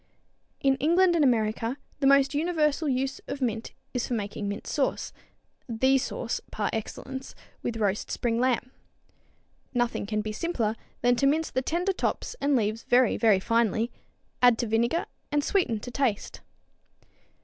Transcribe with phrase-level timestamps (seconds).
[0.61, 5.13] In England and America the most universal use of mint is for making mint sauce,
[5.69, 8.71] the sauce par excellence with roast spring lamb.
[9.75, 13.91] Nothing can be simpler than to mince the tender tops and leaves very, very finely,
[14.41, 16.41] add to vinegar and sweeten to taste.